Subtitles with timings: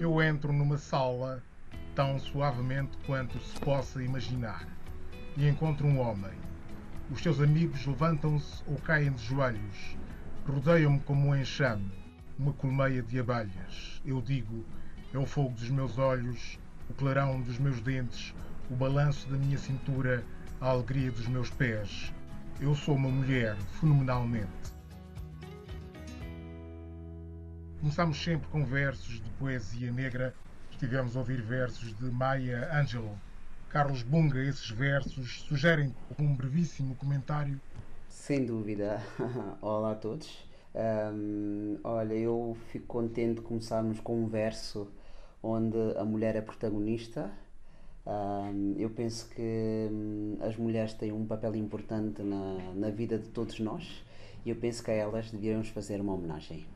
[0.00, 1.42] Eu entro numa sala
[1.94, 4.66] tão suavemente quanto se possa imaginar
[5.36, 6.32] e encontro um homem.
[7.10, 9.98] Os seus amigos levantam-se ou caem de joelhos,
[10.48, 11.92] rodeiam-me como um enxame,
[12.38, 14.00] uma colmeia de abelhas.
[14.02, 14.64] Eu digo:
[15.12, 16.58] é o fogo dos meus olhos,
[16.88, 18.34] o clarão dos meus dentes,
[18.70, 20.24] o balanço da minha cintura,
[20.62, 22.10] a alegria dos meus pés.
[22.58, 24.79] Eu sou uma mulher, fenomenalmente.
[27.80, 30.34] Começamos sempre com versos de poesia negra.
[30.70, 33.16] Estivemos a ouvir versos de Maya Angelou.
[33.70, 37.58] Carlos Bunga, esses versos sugerem um brevíssimo comentário?
[38.06, 39.00] Sem dúvida.
[39.62, 40.46] Olá a todos.
[40.74, 44.86] Um, olha, eu fico contente de começarmos com um verso
[45.42, 47.30] onde a mulher é protagonista.
[48.06, 53.28] Um, eu penso que um, as mulheres têm um papel importante na, na vida de
[53.30, 54.04] todos nós
[54.44, 56.66] e eu penso que a elas devíamos fazer uma homenagem.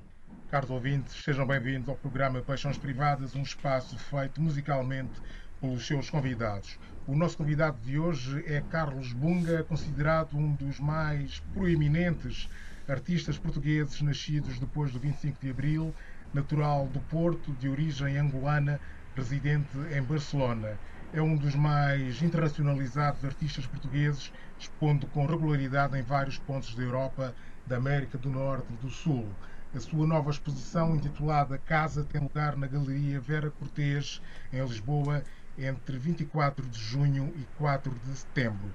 [0.54, 5.10] Caros ouvintes, sejam bem-vindos ao programa Paixões Privadas, um espaço feito musicalmente
[5.60, 6.78] pelos seus convidados.
[7.08, 12.48] O nosso convidado de hoje é Carlos Bunga, considerado um dos mais proeminentes
[12.86, 15.92] artistas portugueses nascidos depois do 25 de Abril,
[16.32, 18.80] natural do Porto, de origem angolana,
[19.16, 20.78] residente em Barcelona.
[21.12, 27.34] É um dos mais internacionalizados artistas portugueses, expondo com regularidade em vários pontos da Europa,
[27.66, 29.28] da América do Norte e do Sul.
[29.74, 34.22] A sua nova exposição, intitulada Casa, tem lugar na Galeria Vera Cortês,
[34.52, 35.24] em Lisboa,
[35.58, 38.70] entre 24 de junho e 4 de setembro.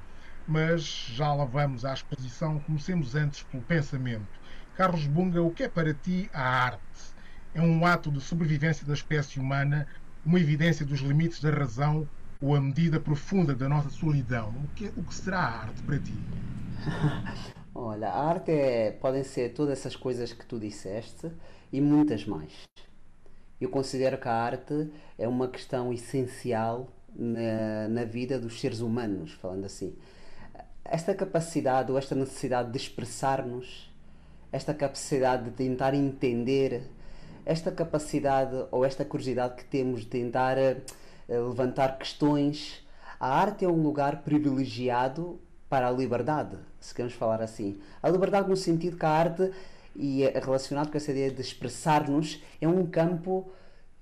[0.46, 0.84] Mas
[1.16, 4.28] já lá vamos à exposição, comecemos antes pelo pensamento.
[4.76, 6.82] Carlos Bunga, o que é para ti a arte?
[7.56, 9.88] É um ato de sobrevivência da espécie humana,
[10.26, 12.06] uma evidência dos limites da razão
[12.42, 14.50] ou a medida profunda da nossa solidão?
[14.50, 16.14] O que, o que será a arte para ti?
[17.82, 21.32] Olha, a arte é, podem ser todas essas coisas que tu disseste
[21.72, 22.52] e muitas mais.
[23.60, 29.32] Eu considero que a arte é uma questão essencial na, na vida dos seres humanos,
[29.32, 29.96] falando assim.
[30.84, 33.90] Esta capacidade ou esta necessidade de expressar-nos,
[34.52, 36.84] esta capacidade de tentar entender,
[37.46, 42.86] esta capacidade ou esta curiosidade que temos de tentar uh, levantar questões.
[43.18, 47.80] A arte é um lugar privilegiado para a liberdade, se queremos falar assim.
[48.02, 49.52] A liberdade no sentido que a arte,
[49.96, 53.52] e relacionado com essa ideia de expressar-nos, é um campo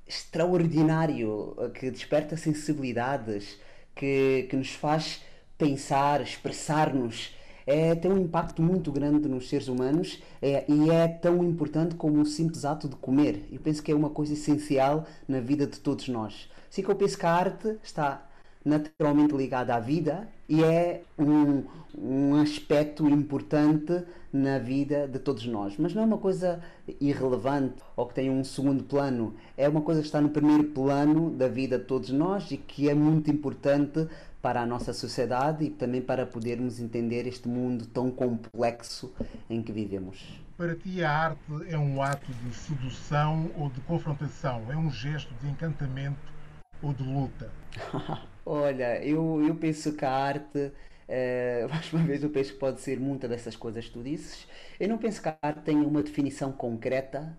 [0.07, 3.57] extraordinário que desperta sensibilidades,
[3.93, 5.21] que, que nos faz
[5.57, 7.35] pensar, expressar-nos.
[7.65, 12.21] É, tem um impacto muito grande nos seres humanos é, e é tão importante como
[12.21, 13.45] o simples ato de comer.
[13.51, 16.49] Eu penso que é uma coisa essencial na vida de todos nós.
[16.71, 18.25] Assim que eu penso que a arte está
[18.67, 21.63] naturalmente ligada à vida e é um,
[21.97, 25.75] um aspecto importante na vida de todos nós.
[25.77, 26.61] Mas não é uma coisa
[26.99, 29.33] irrelevante ou que tem um segundo plano.
[29.55, 32.89] É uma coisa que está no primeiro plano da vida de todos nós e que
[32.89, 34.07] é muito importante
[34.41, 39.11] para a nossa sociedade e também para podermos entender este mundo tão complexo
[39.49, 40.39] em que vivemos.
[40.55, 44.63] Para ti, a arte é um ato de sedução ou de confrontação?
[44.69, 46.36] É um gesto de encantamento
[46.81, 47.55] ou de luta?
[48.45, 52.81] Olha, eu, eu penso que a arte, uh, mais uma vez, eu penso que pode
[52.81, 54.47] ser muita dessas coisas que tu disses.
[54.79, 57.37] Eu não penso que a arte tenha uma definição concreta,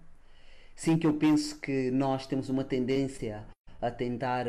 [0.76, 3.46] sim que eu penso que nós temos uma tendência
[3.80, 4.46] a tentar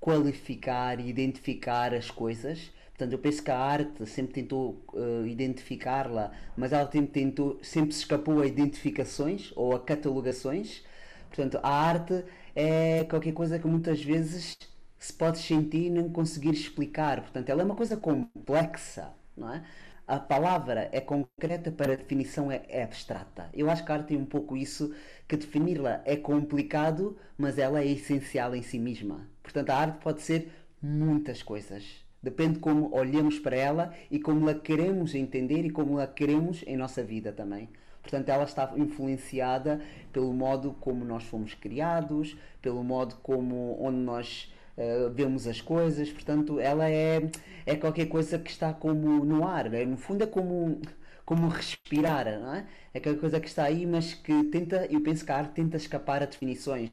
[0.00, 2.72] qualificar e identificar as coisas.
[2.90, 7.92] Portanto, eu penso que a arte sempre tentou uh, identificá-la, mas ela sempre tentou, sempre
[7.92, 10.84] se escapou a identificações ou a catalogações.
[11.28, 14.56] Portanto, a arte é qualquer coisa que muitas vezes
[14.98, 17.20] se pode sentir e não conseguir explicar.
[17.20, 19.64] Portanto, ela é uma coisa complexa, não é?
[20.06, 23.48] A palavra é concreta para a definição é, é abstrata.
[23.54, 24.94] Eu acho que a arte tem um pouco isso,
[25.26, 29.28] que defini-la é complicado, mas ela é essencial em si mesma.
[29.42, 32.04] Portanto, a arte pode ser muitas coisas.
[32.22, 36.62] Depende de como olhamos para ela e como a queremos entender e como a queremos
[36.66, 37.68] em nossa vida também.
[38.02, 39.80] Portanto, ela está influenciada
[40.12, 46.10] pelo modo como nós fomos criados, pelo modo como onde nós uh, vemos as coisas.
[46.10, 47.30] Portanto, ela é,
[47.64, 49.72] é qualquer coisa que está como no ar.
[49.72, 50.80] É, no fundo, é como
[51.24, 52.66] como respirar, não é?
[52.92, 55.76] É aquela coisa que está aí, mas que tenta, eu penso que a arte tenta
[55.76, 56.90] escapar a definições.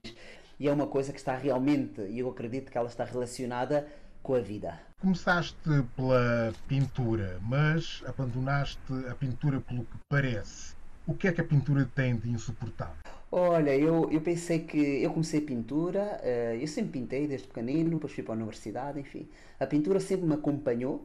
[0.60, 3.88] E é uma coisa que está realmente, e eu acredito que ela está relacionada
[4.22, 4.80] com a vida.
[5.00, 5.56] Começaste
[5.96, 8.80] pela pintura, mas abandonaste
[9.10, 10.76] a pintura pelo que parece.
[11.10, 13.04] O que é que a pintura tem de insuportável?
[13.32, 14.78] Olha, eu, eu pensei que.
[14.78, 19.28] Eu comecei pintura, uh, eu sempre pintei desde pequenino, depois fui para a universidade, enfim.
[19.60, 20.98] A pintura sempre me acompanhou.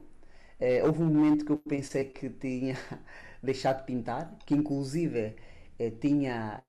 [0.60, 2.76] Uh, houve um momento que eu pensei que tinha
[3.42, 5.36] deixado de pintar, que inclusive
[5.80, 6.62] uh, tinha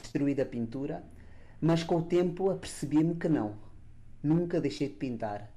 [0.00, 1.02] destruído a pintura,
[1.60, 3.56] Mas com o tempo apercebi-me que não.
[4.22, 5.50] Nunca deixei de pintar.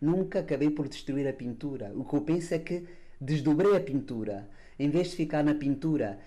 [0.00, 1.92] Nunca acabei por destruir a pintura.
[1.94, 2.88] O que eu penso é que
[3.20, 4.48] desdobrei a pintura.
[4.78, 6.18] Em vez de ficar na pintura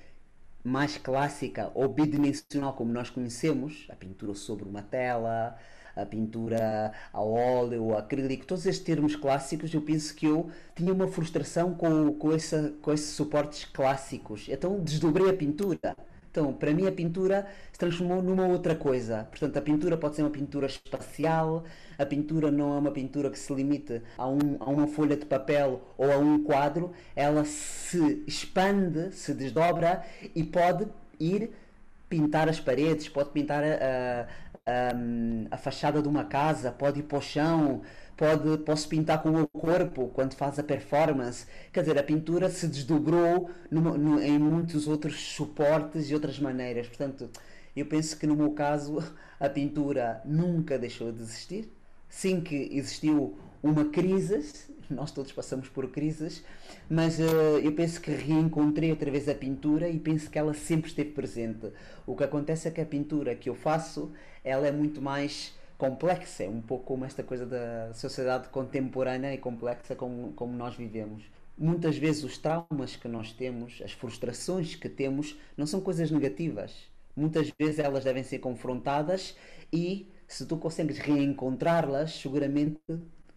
[0.66, 5.56] mais clássica ou bidimensional como nós conhecemos, a pintura sobre uma tela,
[5.96, 10.92] a pintura a óleo, o acrílico, todos estes termos clássicos, eu penso que eu tinha
[10.92, 14.48] uma frustração com, com, essa, com esses suportes clássicos.
[14.50, 15.96] Então desdobrei a pintura.
[16.32, 19.24] Então, para mim, a pintura se transformou numa outra coisa.
[19.30, 21.64] Portanto, a pintura pode ser uma pintura espacial,
[21.98, 25.26] a pintura não é uma pintura que se limite a, um, a uma folha de
[25.26, 30.04] papel ou a um quadro, ela se expande, se desdobra
[30.36, 30.88] e pode
[31.20, 31.52] ir
[32.10, 34.28] pintar as paredes, pode pintar a,
[34.66, 37.82] a, a fachada de uma casa, pode ir para o chão,
[38.16, 41.46] pode, posso pintar com o corpo quando faz a performance.
[41.72, 46.88] Quer dizer, a pintura se desdobrou no, em muitos outros suportes e outras maneiras.
[46.88, 47.30] Portanto,
[47.76, 49.04] eu penso que no meu caso
[49.40, 51.70] a pintura nunca deixou de existir.
[52.16, 54.42] Sim que existiu uma crise,
[54.90, 56.46] nós todos passamos por crises,
[56.90, 60.88] mas uh, eu penso que reencontrei outra vez a pintura e penso que ela sempre
[60.88, 61.74] esteve presente.
[62.08, 64.14] O que acontece é que a pintura que eu faço,
[64.46, 69.38] ela é muito mais complexa, é um pouco como esta coisa da sociedade contemporânea e
[69.38, 71.22] complexa como, como nós vivemos.
[71.58, 76.90] Muitas vezes os traumas que nós temos, as frustrações que temos, não são coisas negativas.
[77.14, 79.36] Muitas vezes elas devem ser confrontadas
[79.72, 82.80] e se tu consegues reencontrá-las, seguramente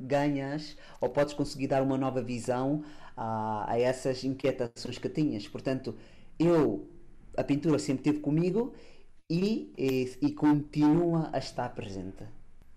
[0.00, 2.84] ganhas ou podes conseguir dar uma nova visão
[3.16, 5.48] a, a essas inquietações que tinhas.
[5.48, 5.96] Portanto,
[6.38, 6.88] eu,
[7.36, 8.74] a pintura sempre esteve comigo
[9.28, 12.24] e, e, e continua a estar presente.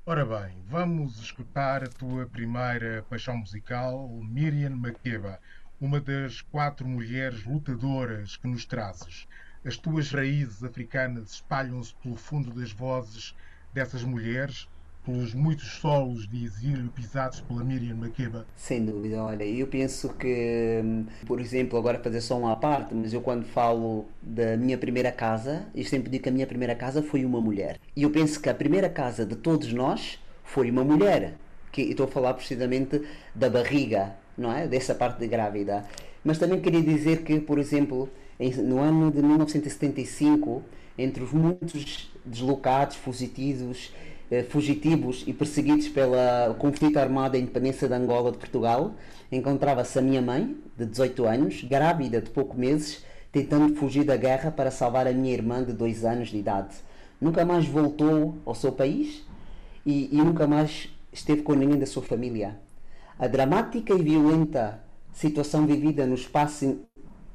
[0.04, 5.40] Ora bem, vamos escutar a tua primeira paixão musical, Miriam Makeba,
[5.80, 9.28] uma das quatro mulheres lutadoras que nos trazes.
[9.64, 13.36] As tuas raízes africanas espalham-se pelo fundo das vozes
[13.74, 14.68] dessas mulheres
[15.04, 18.46] pelos muitos solos de exílio pisados pela Miriam Makeba?
[18.56, 23.12] Sem dúvida, olha, eu penso que, hum, por exemplo, agora fazer só uma parte, mas
[23.14, 27.02] eu quando falo da minha primeira casa, eu sempre digo que a minha primeira casa
[27.02, 27.80] foi uma mulher.
[27.96, 31.36] E eu penso que a primeira casa de todos nós foi uma mulher.
[31.72, 33.02] Que estou a falar precisamente
[33.34, 34.68] da barriga, não é?
[34.68, 35.86] Dessa parte de grávida.
[36.24, 38.10] Mas também queria dizer que, por exemplo,
[38.64, 40.62] no ano de 1975,
[40.98, 43.92] entre os muitos deslocados, fugitivos
[44.32, 46.16] eh, fugitivos e perseguidos pelo
[46.58, 48.94] conflito armado da independência de Angola de Portugal,
[49.30, 54.50] encontrava-se a minha mãe, de 18 anos, grávida de poucos meses, tentando fugir da guerra
[54.50, 56.76] para salvar a minha irmã de 2 anos de idade.
[57.20, 59.22] Nunca mais voltou ao seu país
[59.86, 62.58] e, e nunca mais esteve com ninguém da sua família.
[63.20, 64.82] A dramática e violenta
[65.12, 66.80] situação vivida no espaço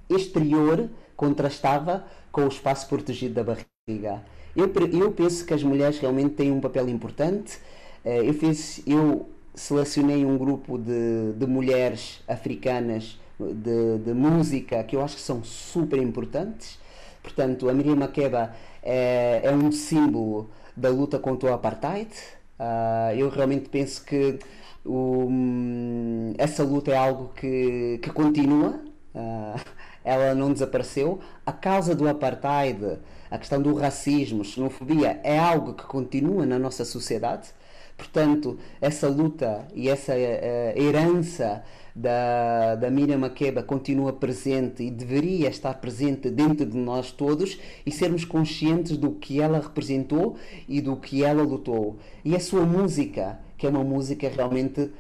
[0.09, 4.23] exterior contrastava com o espaço protegido da barriga.
[4.57, 7.59] Eu, eu penso que as mulheres realmente têm um papel importante.
[8.03, 14.97] Eh, eu, fiz, eu selecionei um grupo de, de mulheres africanas de, de, música que
[14.97, 16.79] eu acho que são super importantes.
[17.23, 22.11] Portanto, a Miriam Makeba é, é um símbolo da luta contra o apartheid.
[22.59, 24.39] Uh, eu realmente penso que
[24.87, 28.81] um, essa luta é algo que, que continua.
[29.15, 29.61] Uh,
[30.05, 31.21] ela não desapareceu.
[31.45, 32.99] A causa do apartheid
[33.31, 37.49] a questão do racismo, xenofobia, é algo que continua na nossa sociedade.
[37.97, 41.63] Portanto, essa luta e essa uh, herança
[41.97, 47.91] da, da Miriam Makeba continua presente e deveria estar presente dentro de nós todos e
[47.91, 50.37] sermos conscientes do que ela representou
[50.69, 51.97] e do que ela lutou.
[52.23, 54.91] E a sua música, que é uma música realmente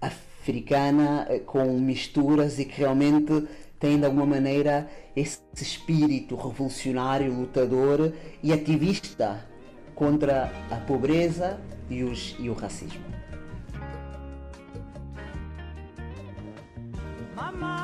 [0.00, 3.44] africana, eh, com misturas e que realmente
[3.78, 9.46] tem de alguma maneira esse espírito revolucionário, lutador e ativista
[9.94, 13.04] contra a pobreza e, os, e o racismo.
[17.34, 17.78] Mamãe,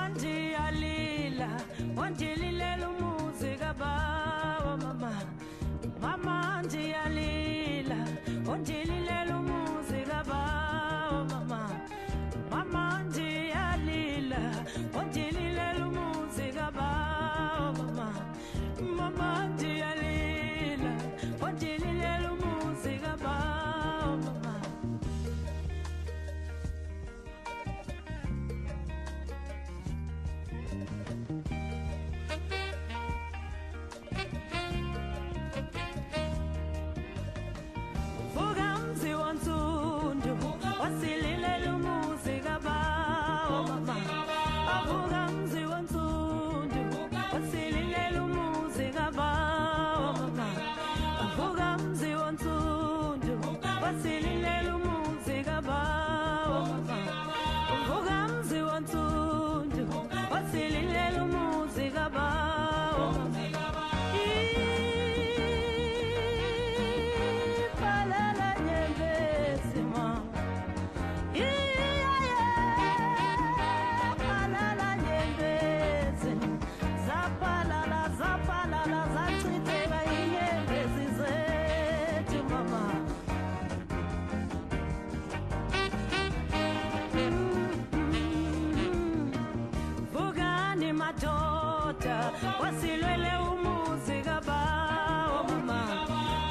[92.64, 95.80] basilwele umuziga bawoma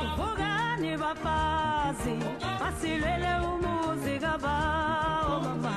[0.03, 2.15] uvugani bafazi
[2.61, 5.73] basilwele umuziga bawoma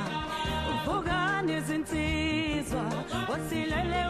[0.73, 2.85] uvugani zinsizwa.
[3.29, 4.06] Basilwele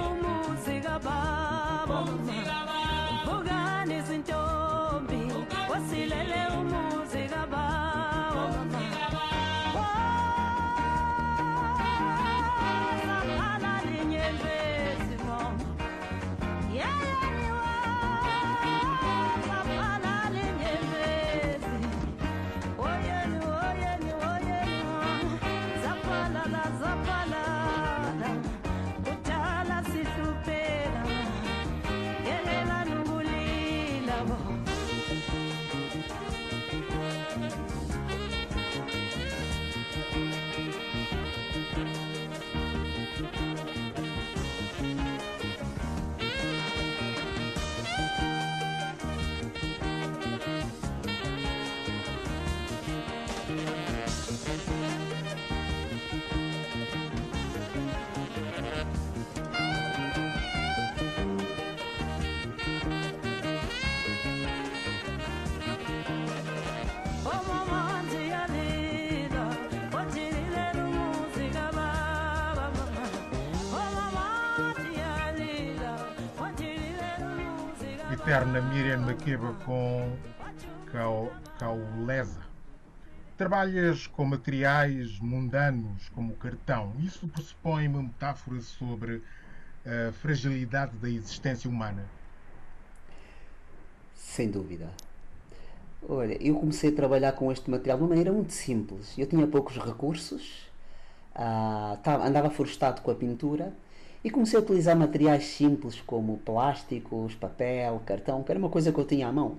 [78.26, 80.10] Eterna Miriam Makeba com
[80.90, 82.40] Cau- Cauleza.
[83.38, 86.92] Trabalhas com materiais mundanos como cartão.
[86.98, 89.22] Isso pressupõe uma metáfora sobre
[89.86, 92.04] a fragilidade da existência humana.
[94.16, 94.90] Sem dúvida.
[96.08, 99.16] Olha, eu comecei a trabalhar com este material de uma maneira muito simples.
[99.16, 100.66] Eu tinha poucos recursos,
[101.32, 103.72] ah, tava- andava forestado com a pintura
[104.26, 108.98] e comecei a utilizar materiais simples como plásticos, papel, cartão, que era uma coisa que
[108.98, 109.54] eu tinha à mão.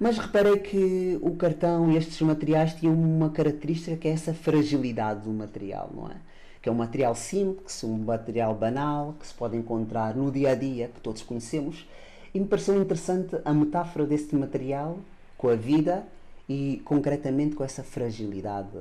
[0.00, 5.24] Mas reparei que o cartão e estes materiais tinham uma característica que é essa fragilidade
[5.24, 6.16] do material, não é?
[6.62, 10.54] Que é um material simples, um material banal, que se pode encontrar no dia a
[10.54, 11.86] dia, que todos conhecemos,
[12.32, 14.96] e me pareceu interessante a metáfora deste material
[15.36, 16.02] com a vida
[16.48, 18.78] e concretamente com essa fragilidade,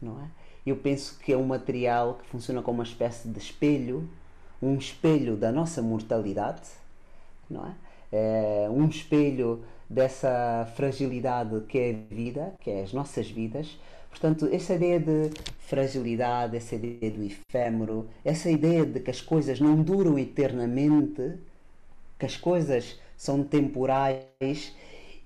[0.00, 0.45] não é?
[0.66, 4.08] Eu penso que é um material que funciona como uma espécie de espelho,
[4.60, 6.68] um espelho da nossa mortalidade,
[7.48, 7.74] não é?
[8.12, 13.78] É um espelho dessa fragilidade que é a vida, que é as nossas vidas.
[14.10, 19.60] Portanto, essa ideia de fragilidade, essa ideia do efêmero, essa ideia de que as coisas
[19.60, 21.34] não duram eternamente,
[22.18, 24.74] que as coisas são temporais,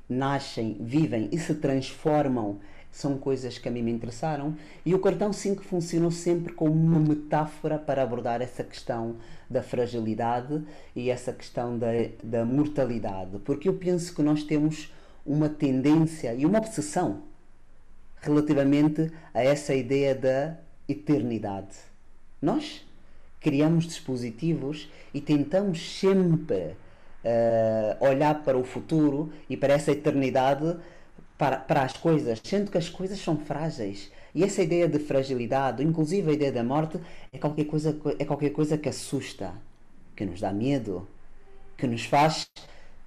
[0.09, 2.59] nascem, vivem e se transformam,
[2.91, 4.57] são coisas que a mim me interessaram.
[4.85, 9.17] E o cartão 5 funcionou sempre como uma metáfora para abordar essa questão
[9.49, 10.63] da fragilidade
[10.95, 11.89] e essa questão da,
[12.23, 13.39] da mortalidade.
[13.45, 14.93] Porque eu penso que nós temos
[15.25, 17.23] uma tendência e uma obsessão
[18.21, 20.57] relativamente a essa ideia da
[20.89, 21.77] eternidade.
[22.41, 22.87] Nós
[23.41, 26.77] criamos dispositivos e tentamos sempre
[27.25, 30.77] eh, olhar para o futuro e para essa eternidade
[31.41, 34.13] para, para as coisas, sendo que as coisas são frágeis.
[34.35, 37.01] E essa ideia de fragilidade, inclusive a ideia da morte,
[37.33, 39.55] é qualquer coisa, é qualquer coisa que assusta,
[40.15, 41.09] que nos dá medo,
[41.79, 42.47] que nos faz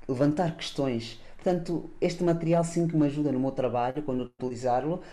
[0.10, 1.22] levantar questões.
[1.36, 5.04] Portanto, este material sim que me ajuda no meu trabalho, quando utilizá-lo,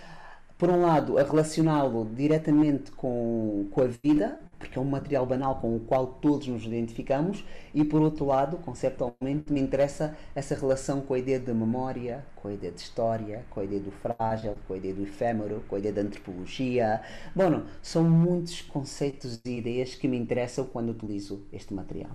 [0.60, 5.58] por um lado, a relacioná-lo diretamente com, com a vida, porque é um material banal
[5.58, 11.00] com o qual todos nos identificamos, e por outro lado, conceptualmente, me interessa essa relação
[11.00, 14.54] com a ideia de memória, com a ideia de história, com a ideia do frágil,
[14.68, 17.00] com a ideia do efêmero, com a ideia da antropologia.
[17.34, 22.12] Bom, são muitos conceitos e ideias que me interessam quando utilizo este material.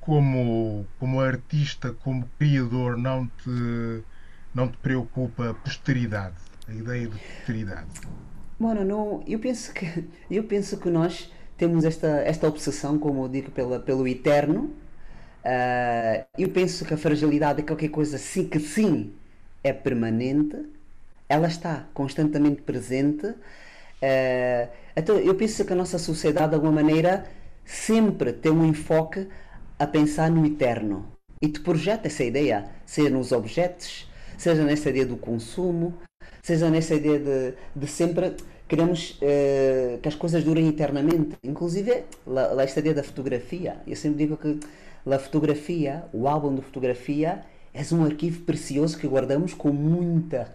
[0.00, 4.02] Como, como artista, como criador, não te,
[4.54, 7.88] não te preocupa a posteridade, a ideia de posteridade?
[8.58, 13.28] Bueno, não, eu penso que eu penso que nós temos esta esta obsessão, como eu
[13.28, 14.70] digo, pela, pelo eterno.
[15.44, 19.12] Ah, eu penso que a fragilidade é qualquer coisa sim que sim
[19.62, 20.56] é permanente.
[21.28, 23.34] Ela está constantemente presente.
[24.02, 27.24] Ah, então eu penso que a nossa sociedade de alguma maneira
[27.64, 29.28] sempre tem um enfoque
[29.78, 35.06] a pensar no eterno e te projeta essa ideia, seja nos objetos, seja nessa ideia
[35.06, 35.98] do consumo,
[36.42, 38.34] seja nessa ideia de, de sempre
[38.68, 41.36] queremos eh, que as coisas durem eternamente.
[41.44, 43.76] Inclusive, lá, lá esta ideia da fotografia.
[43.86, 44.58] Eu sempre digo que
[45.06, 47.44] a fotografia, o álbum de fotografia,
[47.74, 50.48] é um arquivo precioso que guardamos com muita,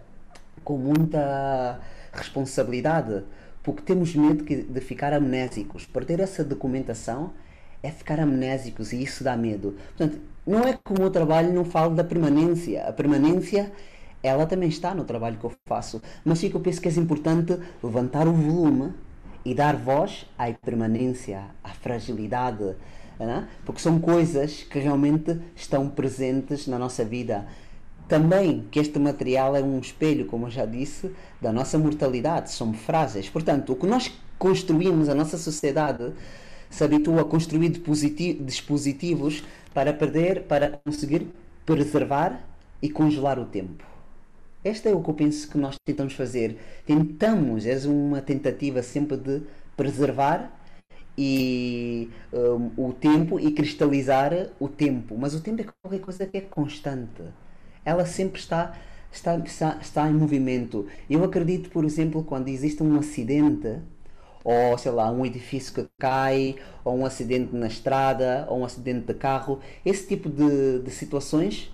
[0.64, 1.80] com muita
[2.12, 3.22] responsabilidade,
[3.62, 5.86] porque temos medo que- de ficar amnésicos.
[5.86, 7.32] Perder essa documentação
[7.82, 9.76] é ficar amnésicos e isso dá medo.
[9.96, 12.84] Portanto, não é que o meu trabalho não fale da permanência.
[12.88, 13.70] A permanência,
[14.22, 16.02] ela também está no trabalho que eu faço.
[16.24, 18.92] Mas sim que eu penso que é importante levantar o volume
[19.44, 22.74] e dar voz à impermanência, à fragilidade,
[23.18, 23.48] né?
[23.64, 27.46] porque são coisas que realmente estão presentes na nossa vida.
[28.08, 31.10] Também que este material é um espelho, como eu já disse,
[31.40, 32.50] da nossa mortalidade.
[32.50, 33.28] Somos frágeis.
[33.28, 36.12] Portanto, o que nós construímos, a nossa sociedade
[36.70, 37.70] se habitua a construir
[38.40, 39.44] dispositivos
[39.74, 41.28] para perder, para conseguir
[41.64, 42.40] preservar
[42.80, 43.97] e congelar o tempo.
[44.64, 46.58] Esta é o que eu penso que nós tentamos fazer.
[46.84, 49.42] Tentamos, é uma tentativa sempre de
[49.76, 50.52] preservar
[51.16, 55.16] e um, o tempo e cristalizar o tempo.
[55.16, 57.22] Mas o tempo é qualquer coisa que é constante.
[57.84, 58.76] Ela sempre está,
[59.12, 60.86] está, está, está em movimento.
[61.08, 63.78] Eu acredito, por exemplo, quando existe um acidente,
[64.42, 69.06] ou sei lá, um edifício que cai, ou um acidente na estrada, ou um acidente
[69.06, 71.72] de carro, esse tipo de, de situações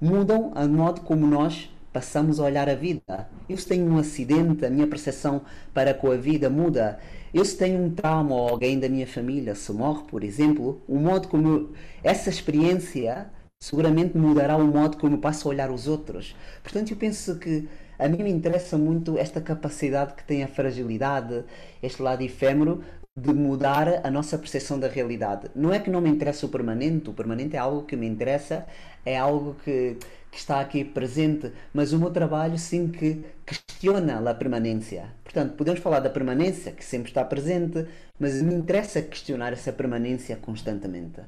[0.00, 3.28] mudam a modo como nós passamos a olhar a vida.
[3.48, 5.42] Eu se tenho um acidente, a minha percepção
[5.74, 6.98] para com a vida muda.
[7.32, 10.96] Eu se tenho um trauma ou alguém da minha família se morre, por exemplo, o
[10.96, 15.88] modo como eu, essa experiência seguramente mudará o modo como eu passo a olhar os
[15.88, 16.36] outros.
[16.62, 21.44] Portanto, eu penso que a mim me interessa muito esta capacidade que tem a fragilidade,
[21.82, 22.82] este lado efêmero,
[23.20, 25.50] de mudar a nossa percepção da realidade.
[25.54, 28.66] Não é que não me interessa o permanente, o permanente é algo que me interessa,
[29.04, 29.96] é algo que,
[30.30, 35.06] que está aqui presente, mas o meu trabalho sim que questiona a permanência.
[35.24, 37.86] Portanto, podemos falar da permanência, que sempre está presente,
[38.18, 41.20] mas me interessa questionar essa permanência constantemente.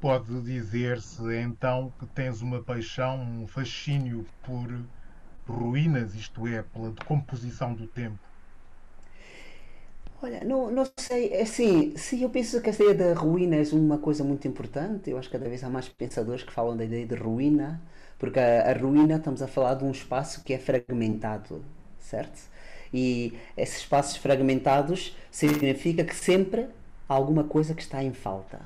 [0.00, 4.66] Pode dizer-se então que tens uma paixão, um fascínio por
[5.46, 8.29] ruínas, isto é, pela decomposição do tempo?
[10.22, 13.62] Olha, não, não sei, é assim, sim, eu penso que a ideia da ruína é
[13.72, 15.10] uma coisa muito importante.
[15.10, 17.80] Eu acho que cada vez há mais pensadores que falam da ideia de ruína,
[18.18, 21.64] porque a, a ruína estamos a falar de um espaço que é fragmentado,
[21.98, 22.38] certo?
[22.92, 26.68] E esses espaços fragmentados significa que sempre
[27.08, 28.60] há alguma coisa que está em falta.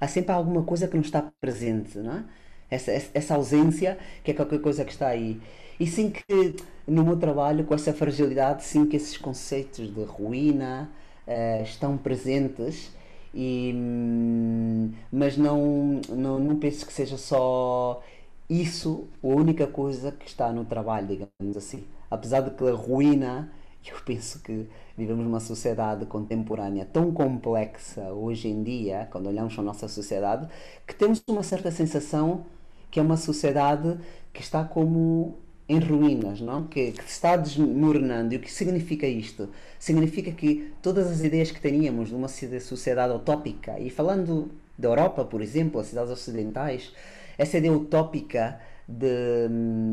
[0.00, 2.24] Há sempre alguma coisa que não está presente, não é?
[2.70, 5.40] Essa, essa ausência que é qualquer coisa que está aí.
[5.78, 10.90] E sim que no meu trabalho, com essa fragilidade, sim que esses conceitos de ruína
[11.26, 12.90] uh, estão presentes,
[13.34, 18.02] e, hum, mas não, não, não penso que seja só
[18.48, 21.84] isso a única coisa que está no trabalho, digamos assim.
[22.10, 23.52] Apesar de que a ruína,
[23.86, 29.62] eu penso que vivemos numa sociedade contemporânea tão complexa hoje em dia, quando olhamos para
[29.62, 30.48] a nossa sociedade,
[30.86, 32.46] que temos uma certa sensação
[32.90, 33.98] que é uma sociedade
[34.32, 35.36] que está como
[35.68, 36.66] em ruínas, não?
[36.66, 38.34] Que, que está desmoronando.
[38.34, 39.48] E o que significa isto?
[39.78, 45.24] Significa que todas as ideias que teníamos de uma sociedade utópica, e falando da Europa,
[45.24, 46.92] por exemplo, as cidades ocidentais,
[47.38, 49.48] essa ideia utópica de,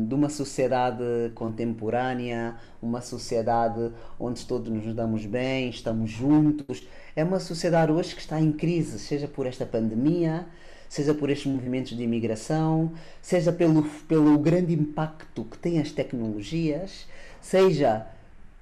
[0.06, 1.02] de uma sociedade
[1.34, 8.20] contemporânea, uma sociedade onde todos nos damos bem, estamos juntos, é uma sociedade hoje que
[8.20, 10.46] está em crise, seja por esta pandemia,
[10.88, 17.06] seja por estes movimentos de imigração, seja pelo, pelo grande impacto que têm as tecnologias,
[17.40, 18.06] seja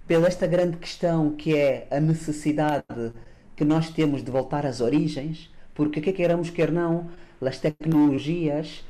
[0.07, 3.13] pela esta grande questão que é a necessidade
[3.57, 7.09] que nós temos de voltar às origens, porque quer queiramos, quer não,
[7.41, 8.85] as tecnologias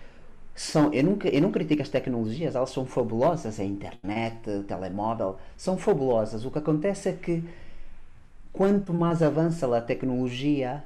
[0.54, 0.92] são.
[0.92, 5.76] Eu, nunca, eu não critico as tecnologias, elas são fabulosas, a internet, o telemóvel, são
[5.76, 6.44] fabulosas.
[6.44, 7.42] O que acontece é que
[8.52, 10.84] quanto mais avança a tecnologia,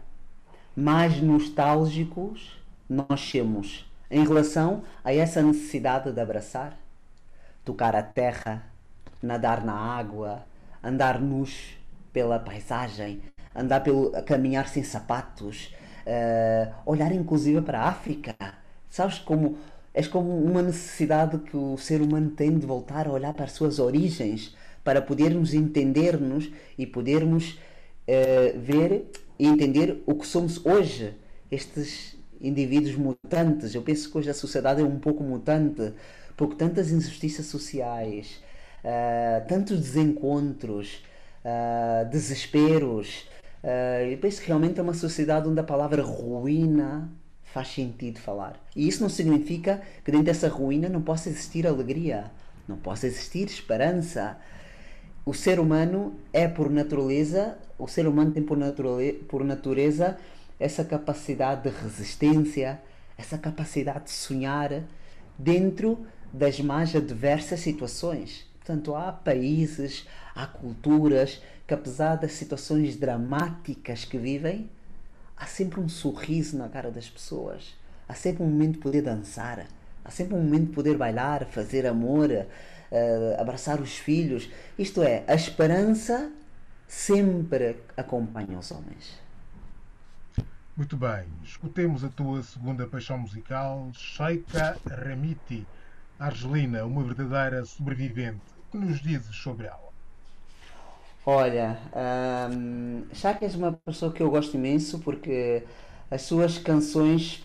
[0.76, 6.76] mais nostálgicos nós somos em relação a essa necessidade de abraçar,
[7.64, 8.62] tocar a terra,
[9.22, 10.44] nadar na água,
[10.82, 11.76] andar nus
[12.12, 13.22] pela paisagem,
[13.54, 15.74] andar pelo caminhar sem sapatos,
[16.06, 18.36] uh, olhar inclusive para a África.
[18.88, 19.58] Sabes como
[19.92, 23.52] é como uma necessidade que o ser humano tem de voltar a olhar para as
[23.52, 27.58] suas origens, para podermos entender-nos e podermos
[28.06, 31.14] uh, ver e entender o que somos hoje,
[31.50, 33.74] estes indivíduos mutantes.
[33.74, 35.92] Eu penso que hoje a sociedade é um pouco mutante,
[36.36, 38.42] porque tantas injustiças sociais,
[38.84, 41.02] uh, tantos desencontros,
[41.44, 43.26] uh, desesperos.
[43.62, 47.10] Uh, eu penso que realmente é uma sociedade onde a palavra ruína
[47.42, 48.60] faz sentido falar.
[48.74, 52.30] E isso não significa que dentro dessa ruína não possa existir alegria,
[52.68, 54.36] não possa existir esperança.
[55.26, 60.16] O ser humano é por natureza o ser humano tem por, natureza, por natureza
[60.58, 62.80] essa capacidade de resistência,
[63.18, 64.82] essa capacidade de sonhar
[65.38, 68.46] dentro das mais adversas situações.
[68.58, 74.70] Portanto, há países, há culturas que apesar das situações dramáticas que vivem,
[75.36, 77.74] há sempre um sorriso na cara das pessoas.
[78.08, 79.66] Há sempre um momento de poder dançar.
[80.04, 82.30] Há sempre um momento de poder bailar, fazer amor,
[82.90, 84.48] uh, abraçar os filhos.
[84.78, 86.30] Isto é, a esperança
[86.86, 89.18] sempre acompanha os homens.
[90.76, 95.66] Muito bem, escutemos a tua segunda paixão musical, Sheikha Ramiti,
[96.18, 98.42] Argelina, uma verdadeira sobrevivente.
[98.68, 99.86] O que nos dizes sobre ela?
[101.24, 101.78] Olha,
[102.52, 105.64] um, Sheikha é uma pessoa que eu gosto imenso porque
[106.10, 107.42] as suas canções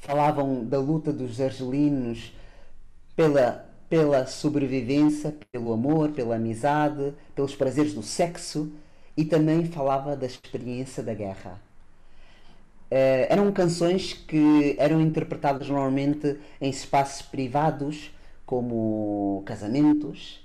[0.00, 2.34] falavam da luta dos argelinos
[3.14, 8.72] pela, pela sobrevivência, pelo amor, pela amizade, pelos prazeres do sexo
[9.16, 11.60] e também falava da experiência da guerra.
[12.88, 18.12] Uh, eram canções que eram interpretadas normalmente em espaços privados,
[18.46, 20.40] como casamentos,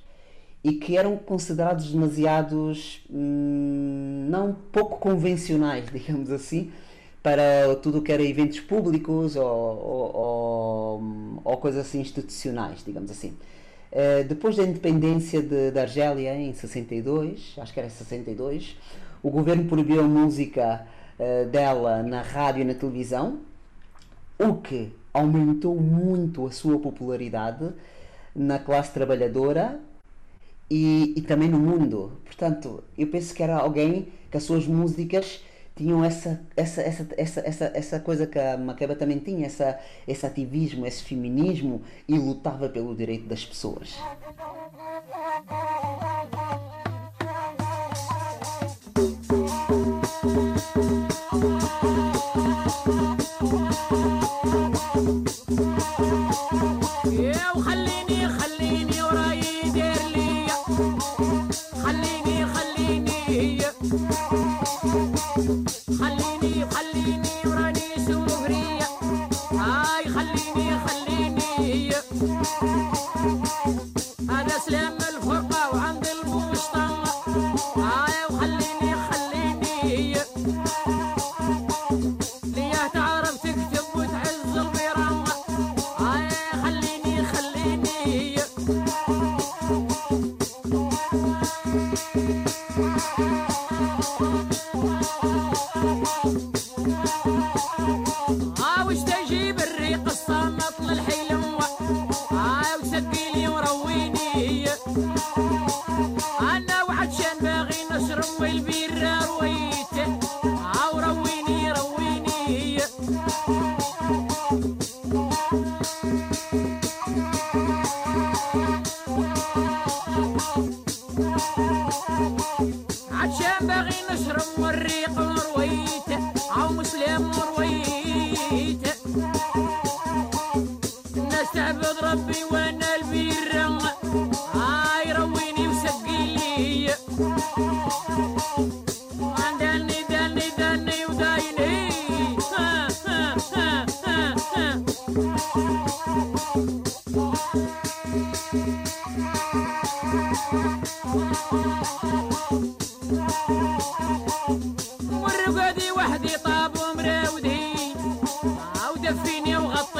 [0.63, 6.71] e que eram considerados demasiados hum, não pouco convencionais, digamos assim,
[7.25, 13.09] para tudo o que era eventos públicos ou, ou, ou, ou coisas assim institucionais, digamos
[13.09, 13.29] assim.
[13.91, 18.77] Uh, depois da independência de, da Argélia em 62, acho que era 62,
[19.23, 20.85] o governo proibiu a música
[21.17, 23.39] uh, dela na rádio e na televisão,
[24.37, 27.71] o que aumentou muito a sua popularidade
[28.35, 29.79] na classe trabalhadora
[30.69, 32.19] e, e também no mundo.
[32.23, 35.41] Portanto, eu penso que era alguém que as suas músicas
[35.74, 40.26] tinham essa, essa, essa, essa, essa, essa coisa que a Maqueba também tinha, essa, esse
[40.26, 43.98] ativismo, esse feminismo e lutava pelo direito das pessoas.
[57.66, 58.53] هاي وش تجيب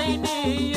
[0.05, 0.74] Tiny.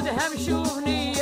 [0.00, 1.14] ودهم شوفني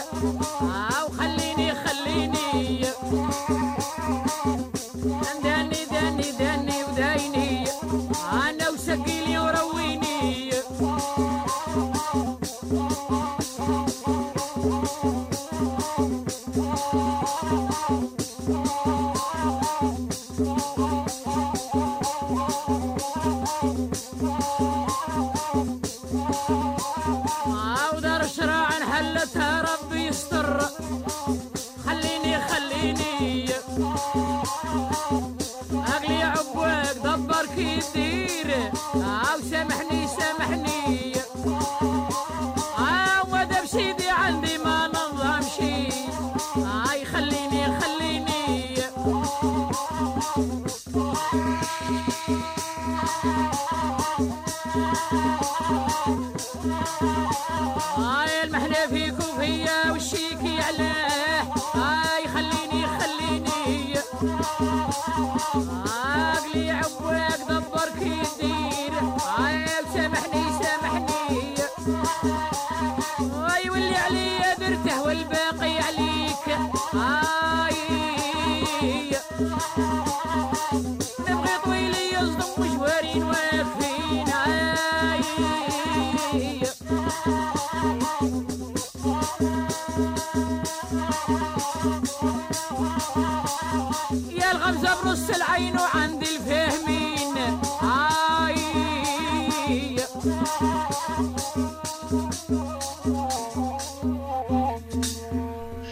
[95.97, 97.37] العين وعند الفهمين
[97.81, 98.55] هاي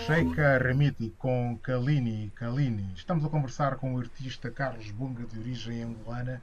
[0.05, 2.91] Sheikha Ramiti com Kalini Kalini.
[2.95, 6.41] Estamos a conversar com o artista Carlos Bunga, de origem angolana.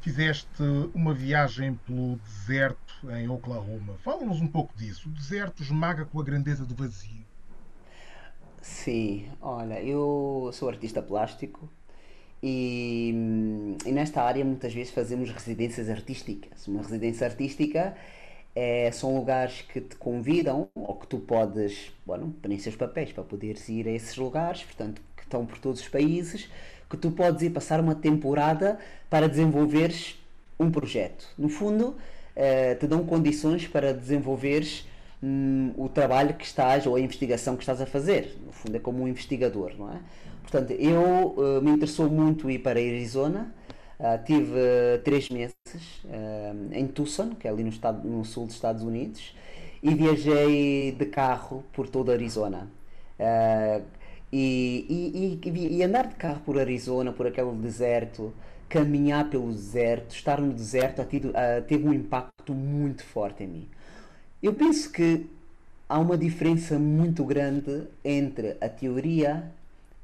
[0.00, 0.62] Fizeste
[0.94, 3.94] uma viagem pelo deserto em Oklahoma.
[4.02, 5.08] Fala-nos um pouco disso.
[5.08, 7.24] O deserto esmaga com a grandeza do vazio.
[8.62, 11.68] Sim, olha, eu sou artista plástico
[12.47, 13.09] e,
[13.87, 16.67] e nesta área muitas vezes fazemos residências artísticas.
[16.67, 17.95] Uma residência artística
[18.55, 23.23] é, são lugares que te convidam ou que tu podes, bueno, preencher os papéis para
[23.23, 26.47] poderes ir a esses lugares, portanto, que estão por todos os países,
[26.87, 28.77] que tu podes ir passar uma temporada
[29.09, 30.15] para desenvolveres
[30.59, 31.27] um projeto.
[31.39, 31.95] No fundo,
[32.35, 34.87] eh, te dão condições para desenvolveres
[35.21, 38.37] hum, o trabalho que estás ou a investigação que estás a fazer.
[38.45, 39.99] No fundo, é como um investigador, não é?
[40.49, 43.53] Portanto, eu eh, me interessou muito ir para Arizona.
[43.99, 45.55] Ah, tive eh, três meses
[46.09, 49.35] ah, em Tucson, que é ali no, estado, no sul dos Estados Unidos,
[49.81, 52.67] e viajei de carro por toda a Arizona.
[53.19, 53.81] Ah,
[54.31, 54.85] e,
[55.43, 58.33] e- e- e andar de carro por Arizona, por aquele deserto,
[58.67, 63.69] caminhar pelo deserto, estar no deserto, ah, teve um impacto muito forte em mim.
[64.41, 65.25] Eu penso que
[65.89, 69.51] há uma diferença muito grande entre a teoria,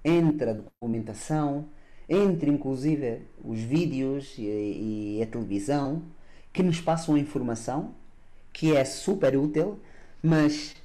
[0.03, 1.65] entre a documentação,
[2.07, 6.01] entre inclusive os vídeos e, e a televisão,
[6.51, 7.93] que nos passam informação,
[8.51, 9.79] que é super útil,
[10.21, 10.75] mas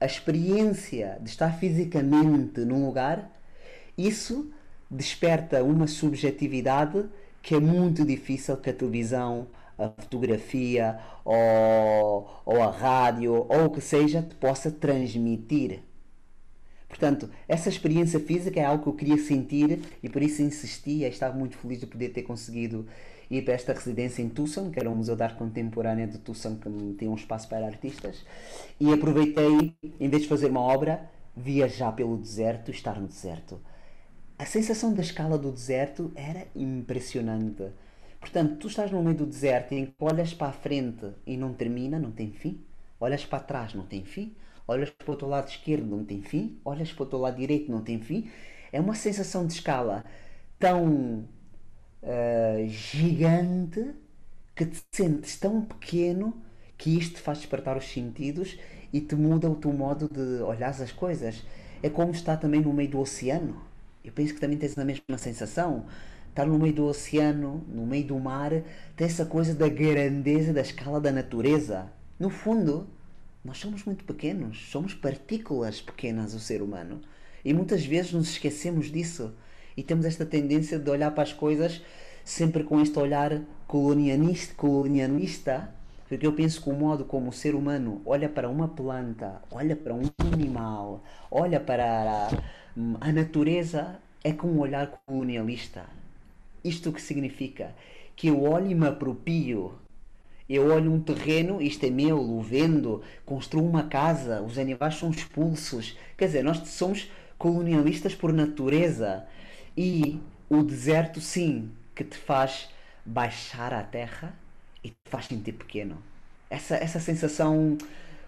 [0.00, 3.30] a experiência de estar fisicamente num lugar,
[3.96, 4.50] isso
[4.90, 7.04] desperta uma subjetividade
[7.42, 9.48] que é muito difícil que a televisão,
[9.78, 15.80] a fotografia ou, ou a rádio ou o que seja te possa transmitir.
[16.92, 21.04] Portanto, essa experiência física é algo que eu queria sentir e por isso insisti e
[21.04, 22.86] estava muito feliz de poder ter conseguido
[23.30, 26.56] ir para esta residência em Tucson, que era o Museu de Arte Contemporânea de Tucson,
[26.56, 28.26] que tinha um espaço para artistas,
[28.78, 33.58] e aproveitei, em vez de fazer uma obra, viajar pelo deserto, estar no deserto.
[34.38, 37.68] A sensação da escala do deserto era impressionante.
[38.20, 41.98] Portanto, tu estás no meio do deserto e olhas para a frente e não termina,
[41.98, 42.60] não tem fim.
[43.00, 44.34] Olhas para trás, não tem fim.
[44.72, 46.58] Olhas para o outro lado esquerdo, não tem fim.
[46.64, 48.30] Olhas para o outro lado direito, não tem fim.
[48.72, 50.04] É uma sensação de escala
[50.58, 51.24] tão
[52.02, 53.94] ah, gigante
[54.54, 56.34] que te sentes tão pequeno
[56.76, 58.58] que isto faz despertar os sentidos
[58.92, 61.42] e te muda o teu modo de olhar as coisas.
[61.82, 63.62] É como estar também no meio do oceano.
[64.04, 65.86] Eu penso que também tens a mesma sensação.
[66.28, 68.50] Estar no meio do oceano, no meio do mar,
[68.96, 71.92] tem essa coisa da grandeza, da escala da natureza.
[72.18, 72.86] No fundo,
[73.44, 77.00] nós somos muito pequenos, somos partículas pequenas, o ser humano.
[77.44, 79.32] E muitas vezes nos esquecemos disso.
[79.76, 81.82] E temos esta tendência de olhar para as coisas
[82.24, 85.74] sempre com este olhar colonialista, colonialista
[86.08, 89.74] porque eu penso que o modo como o ser humano olha para uma planta, olha
[89.74, 92.28] para um animal, olha para
[92.76, 95.84] Hum, A natureza é com um olhar colonialista.
[96.64, 97.74] Isto que significa?
[98.16, 99.74] Que eu olho e me apropio.
[100.54, 105.10] Eu olho um terreno, isto é meu, o vendo, construo uma casa, os animais são
[105.10, 105.96] expulsos.
[106.16, 109.24] Quer dizer, nós somos colonialistas por natureza.
[109.74, 112.68] E o deserto, sim, que te faz
[113.02, 114.34] baixar à terra
[114.84, 115.96] e te faz sentir pequeno.
[116.50, 117.78] Essa, essa sensação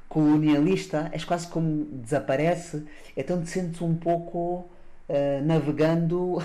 [0.08, 4.66] colonialista é quase como desaparece, então te sentes um pouco
[5.08, 6.38] eh, navegando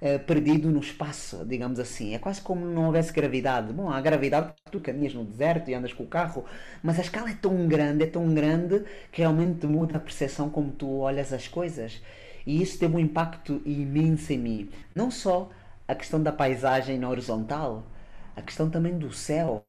[0.00, 2.14] eh, perdido no espaço, digamos assim.
[2.14, 3.72] É quase como não houvesse gravidade.
[3.72, 6.44] Bom, há gravidade porque tu caminhas no deserto e andas com o carro,
[6.82, 10.70] mas a escala é tão grande, é tão grande que realmente muda a percepção como
[10.72, 12.00] tu olhas as coisas.
[12.46, 14.70] E isso teve um impacto imenso em mim.
[14.94, 15.50] Não só
[15.88, 17.84] a questão da paisagem na horizontal,
[18.36, 19.64] a questão também do céu.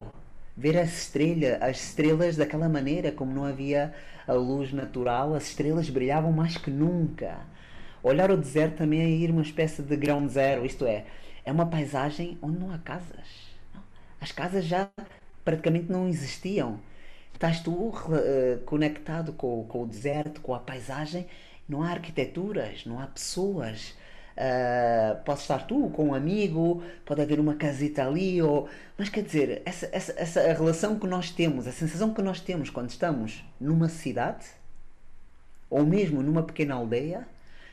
[0.56, 3.94] Ver as estrelas, as estrelas daquela maneira, como não havia
[4.26, 7.38] a luz natural, as estrelas brilhavam mais que nunca.
[8.02, 11.04] Olhar o deserto também é ir uma espécie de ground zero, isto é,
[11.44, 13.48] é uma paisagem onde não há casas.
[14.20, 14.88] As casas já
[15.44, 16.80] praticamente não existiam.
[17.32, 21.26] Estás tu eh, conectado com, com o deserto, com a paisagem,
[21.68, 23.94] não há arquiteturas, não há pessoas.
[24.38, 28.68] Uh, pode estar tu com um amigo, pode haver uma casita ali, ou...
[28.96, 32.70] mas quer dizer, essa, essa, essa relação que nós temos, a sensação que nós temos
[32.70, 34.46] quando estamos numa cidade,
[35.68, 37.26] ou mesmo numa pequena aldeia,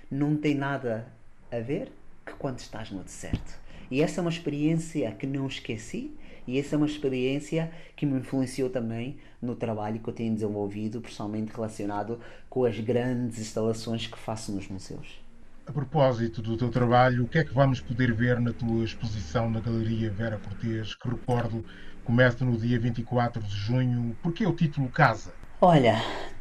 [0.10, 1.08] não tem nada
[1.52, 1.92] a ver
[2.26, 3.60] que quando estás no deserto.
[3.90, 6.16] E essa é uma experiência que não esqueci
[6.48, 11.02] e essa é uma experiência que me influenciou também no trabalho que eu tenho desenvolvido,
[11.02, 15.24] pessoalmente relacionado com as grandes instalações que faço nos museus.
[15.68, 19.50] A propósito do teu trabalho, o que é que vamos poder ver na tua exposição
[19.50, 21.66] na Galeria Vera Cortês, que recordo
[22.04, 24.16] começa no dia 24 de junho?
[24.22, 25.34] Porquê o título Casa?
[25.60, 25.96] Olha,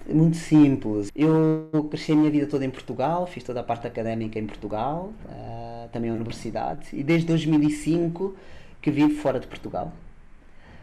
[0.08, 1.10] muito simples.
[1.14, 5.12] Eu cresci a minha vida toda em Portugal, fiz toda a parte académica em Portugal,
[5.24, 8.34] uh, também a universidade, e desde 2005
[8.82, 9.92] que vivo fora de Portugal.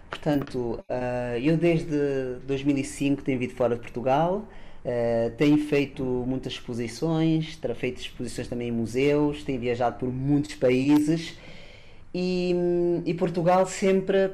[0.09, 4.45] Portanto, uh, eu desde 2005 tenho vivido fora de Portugal,
[4.83, 10.55] uh, tenho feito muitas exposições, tenho feito exposições também em museus, tenho viajado por muitos
[10.55, 11.37] países
[12.13, 12.53] e,
[13.05, 14.31] e Portugal sempre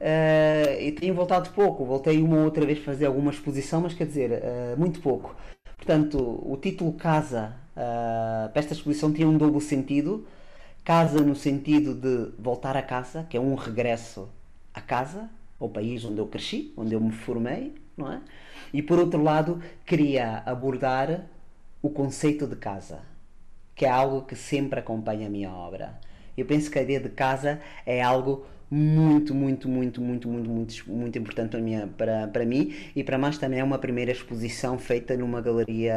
[0.00, 4.06] Uh, e tenho voltado pouco, voltei uma ou outra vez fazer alguma exposição, mas quer
[4.06, 5.34] dizer, uh, muito pouco.
[5.76, 10.26] Portanto, o título Casa uh, para esta exposição tinha um duplo sentido.
[10.84, 14.28] Casa no sentido de voltar a casa, que é um regresso
[14.72, 15.28] a casa,
[15.58, 18.20] ao país onde eu cresci, onde eu me formei, não é?
[18.72, 21.26] E por outro lado, queria abordar
[21.82, 23.00] o conceito de casa,
[23.74, 25.98] que é algo que sempre acompanha a minha obra.
[26.36, 30.90] Eu penso que a ideia de casa é algo muito, muito, muito, muito, muito, muito,
[30.90, 34.76] muito importante para, minha, para, para mim e para mais também é uma primeira exposição
[34.78, 35.94] feita numa galeria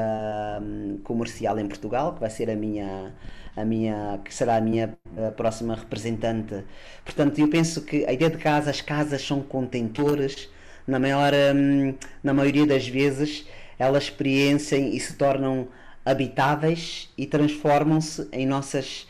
[0.61, 3.11] hum, comercial em Portugal, que vai ser a minha,
[3.55, 4.95] a minha que será a minha
[5.35, 6.63] próxima representante.
[7.03, 10.47] Portanto, eu penso que a ideia de casa, as casas são contentores,
[10.87, 13.45] na, maior, hum, na maioria das vezes
[13.79, 15.67] elas experienciam e se tornam
[16.05, 19.07] habitáveis e transformam-se em nossas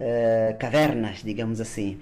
[0.00, 1.98] uh, cavernas, digamos assim.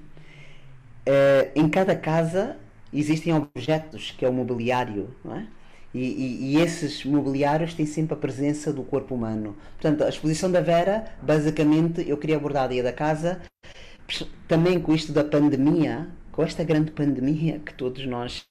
[1.11, 2.57] Uh, em cada casa
[2.93, 5.47] existem objetos, que é o mobiliário, não é?
[5.93, 9.57] E, e, e, esses mobiliários têm sempre a presença do corpo humano.
[9.81, 13.41] Portanto, a exposição da Vera, basicamente, eu queria abordar a ideia da casa,
[14.47, 18.47] também com isto da pandemia, com esta grande pandemia que todos nós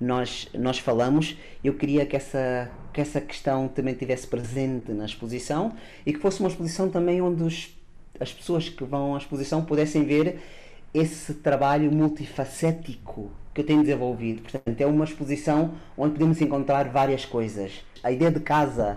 [0.00, 5.74] nós, nós falamos, eu queria que essa, que essa questão também tivesse presente na exposição
[6.06, 7.76] e que fosse uma exposição também onde os,
[8.20, 10.38] as pessoas que vão à exposição pudessem ver
[10.98, 14.42] esse trabalho multifacético que eu tenho desenvolvido.
[14.42, 17.84] Portanto, é uma exposição onde podemos encontrar várias coisas.
[18.02, 18.96] A ideia de casa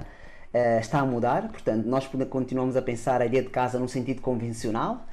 [0.53, 4.21] uh, está a mudar, portanto, nós continuamos a pensar a ideia de casa no sentido
[4.21, 5.05] convencional.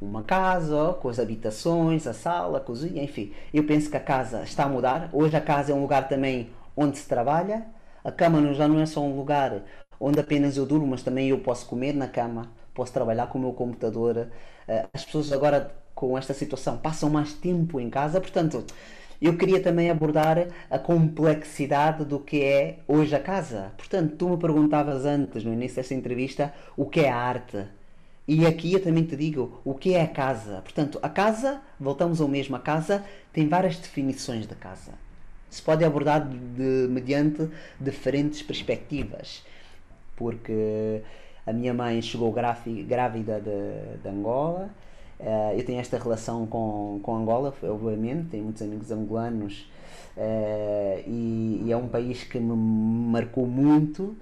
[0.00, 3.32] Uma casa, com as habitações, a sala, a cozinha, enfim.
[3.52, 5.10] Eu penso que a casa está a mudar.
[5.12, 7.66] Hoje a casa é um lugar também onde se trabalha.
[8.04, 9.62] A cama já não é só um lugar
[9.98, 13.40] onde apenas eu durmo, mas também eu posso comer na cama, posso trabalhar com o
[13.40, 14.28] meu computador.
[14.68, 18.64] Eh, as pessoas agora com esta situação passam mais tempo em casa, portanto,
[19.20, 23.72] eu queria também abordar a complexidade do que é hoje a casa.
[23.76, 27.64] Portanto, tu me perguntavas antes, no início desta entrevista, o que é a arte.
[28.28, 30.60] E aqui eu também te digo o que é a casa.
[30.62, 34.92] Portanto, a casa, voltamos ao mesmo, a casa tem várias definições de casa.
[35.50, 39.44] Se pode abordar de, mediante diferentes perspectivas.
[40.14, 41.02] Porque
[41.44, 44.70] a minha mãe chegou grávida de, de Angola
[45.20, 49.68] Uh, eu tenho esta relação com, com Angola, obviamente, tenho muitos amigos angolanos
[50.16, 54.16] uh, e, e, é um país que me marcou muito.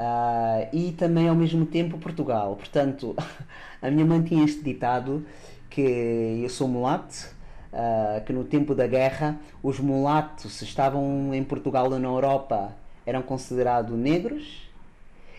[0.00, 2.54] Ah, e também ao mesmo tempo Portugal.
[2.56, 3.16] Portanto,
[3.82, 5.24] a minha mãe tinha este ditado
[5.68, 7.34] que eu sou mulato,
[8.26, 12.72] que no tempo da guerra os mulatos estavam em Portugal ou na Europa
[13.06, 14.68] eram considerados negros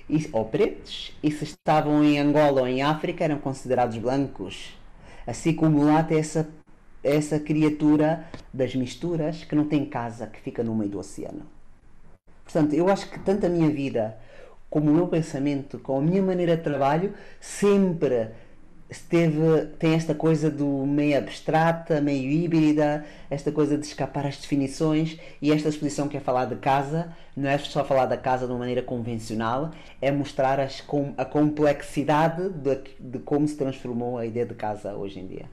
[0.09, 4.78] e- ou pretos e se estavam em Angola ou em África eram considerados blancos.
[5.29, 6.49] Assim como mulato é essa,
[7.03, 11.43] essa criatura das misturas que não tem casa, que fica no meio do oceano.
[12.43, 14.17] Portanto, eu acho que tanto a minha vida
[14.71, 18.29] como o meu pensamento, com a minha maneira de trabalho, sempre
[18.89, 25.19] esteve, tem esta coisa do meio abstrata, meio híbrida, esta coisa de escapar às definições
[25.41, 28.51] e esta exposição que é falar de casa, não é só falar da casa de
[28.51, 29.71] uma maneira convencional,
[30.01, 30.83] é mostrar as,
[31.17, 35.45] a complexidade de, de como se transformou a ideia de casa hoje em dia.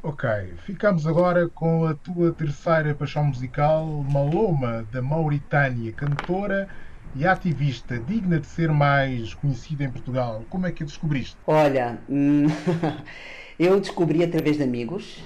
[0.00, 0.28] Ok,
[0.64, 6.68] ficamos agora com a tua terceira paixão musical, Maloma, da Mauritânia, cantora
[7.14, 10.46] e ativista, digna de ser mais conhecida em Portugal.
[10.48, 11.38] Como é que a descobriste?
[11.46, 12.46] Olha, hum,
[13.58, 15.18] eu descobri através de amigos.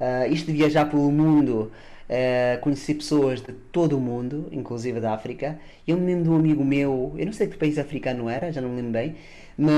[0.00, 1.72] Ah, isto de viajar pelo mundo,
[2.08, 5.58] eh, conheci pessoas de todo o mundo, inclusive da África.
[5.86, 8.60] Eu me lembro de um amigo meu, eu não sei que país africano era, já
[8.60, 9.16] não me lembro bem,
[9.58, 9.72] me,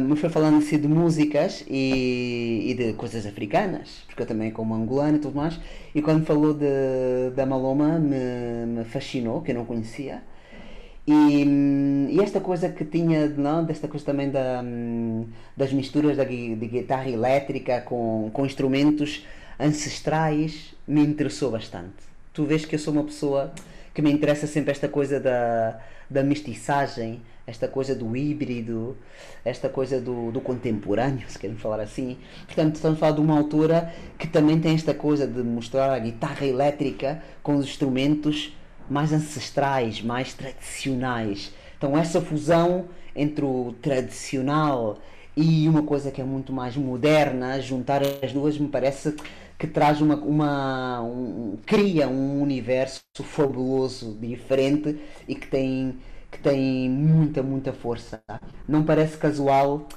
[0.00, 4.74] me foi falando assim de músicas e, e de coisas africanas, porque eu também como
[4.74, 5.60] angolano e tudo mais.
[5.94, 10.22] E quando falou de, da Maloma me, me fascinou, que eu não conhecia.
[11.10, 16.16] E, hum, e esta coisa que tinha, não, desta coisa também da, hum, das misturas
[16.16, 19.26] da, de guitarra elétrica com, com instrumentos
[19.58, 21.96] ancestrais me interessou bastante.
[22.32, 23.52] Tu vês que eu sou uma pessoa
[23.92, 28.96] que me interessa sempre esta coisa da, da mestiçagem, esta coisa do híbrido,
[29.44, 32.18] esta coisa do, do contemporâneo, se queremos falar assim.
[32.46, 35.98] Portanto, estamos a falar de uma altura que também tem esta coisa de mostrar a
[35.98, 38.54] guitarra elétrica com os instrumentos
[38.90, 41.52] mais ancestrais, mais tradicionais.
[41.78, 42.86] Então essa fusão
[43.16, 44.98] entre o tradicional
[45.36, 49.14] e uma coisa que é muito mais moderna, juntar as duas me parece
[49.58, 55.98] que traz uma, uma um- cria um universo fabuloso, diferente e que tem
[56.30, 58.22] que tem muita muita força.
[58.68, 59.88] Não parece casual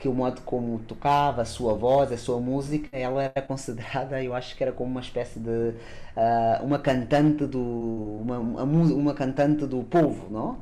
[0.00, 4.34] que o modo como tocava, a sua voz, a sua música, ela era considerada, eu
[4.34, 5.74] acho que era como uma espécie de
[6.16, 7.60] ah, uma cantante do
[8.22, 10.58] uma, uma cantante do povo, não?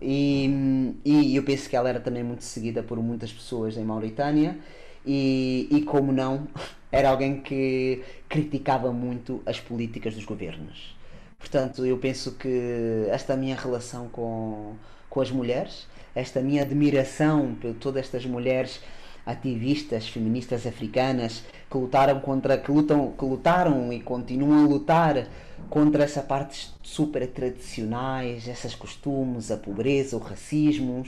[0.00, 4.58] E, e eu penso que ela era também muito seguida por muitas pessoas em Mauritânia
[5.06, 6.46] e, e como não,
[6.92, 10.94] era alguém que criticava muito as políticas dos governos.
[11.38, 14.74] Portanto, eu penso que esta minha relação com,
[15.10, 18.80] com as mulheres, esta minha admiração por todas estas mulheres
[19.24, 25.28] ativistas, feministas africanas que lutaram contra, que lutam, que lutaram e continuam a lutar
[25.70, 31.04] contra essa parte super tradicionais, esses costumes, a pobreza, o racismo.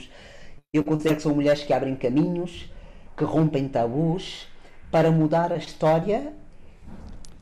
[0.73, 2.71] Eu considero que são mulheres que abrem caminhos,
[3.17, 4.47] que rompem tabus
[4.89, 6.33] para mudar a história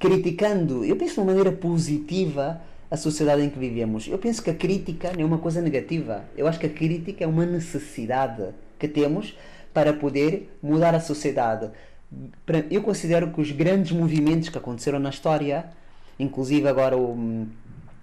[0.04, 2.62] criticando, eu penso de uma maneira positiva
[2.94, 4.08] a sociedade em que vivemos.
[4.08, 6.26] Eu penso que a crítica não é uma coisa negativa.
[6.38, 9.36] Eu acho que a crítica é uma necessidade que temos
[9.74, 11.72] para poder mudar a sociedade.
[12.70, 15.66] Eu considero que os grandes movimentos que aconteceram na história,
[16.20, 17.48] inclusive agora o, hum,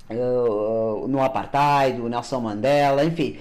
[0.08, 0.16] eh,
[1.06, 3.38] no apartheid, o Nelson Mandela, enfim,